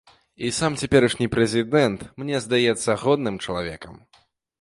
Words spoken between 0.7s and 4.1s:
цяперашні прэзідэнт мне здаецца годным чалавекам.